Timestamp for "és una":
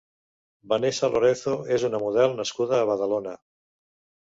1.77-2.01